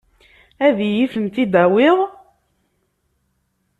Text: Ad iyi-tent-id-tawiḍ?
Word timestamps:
Ad 0.67 0.77
iyi-tent-id-tawiḍ? 0.87 1.97